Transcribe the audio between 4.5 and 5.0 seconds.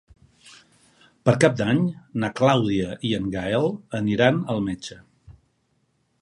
al metge.